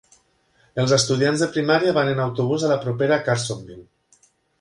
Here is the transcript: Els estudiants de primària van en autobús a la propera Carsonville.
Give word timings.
Els 0.83 0.93
estudiants 0.95 1.43
de 1.43 1.47
primària 1.57 1.93
van 1.97 2.09
en 2.13 2.21
autobús 2.23 2.65
a 2.65 2.71
la 2.73 2.79
propera 2.87 3.21
Carsonville. 3.29 3.87